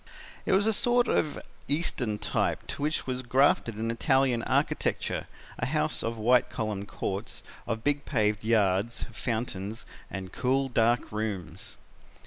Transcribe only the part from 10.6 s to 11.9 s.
dark rooms.